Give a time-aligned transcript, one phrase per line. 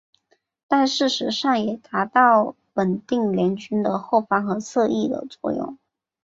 [0.67, 5.77] 但事实上也达到稳定联军的后方和侧翼的作用。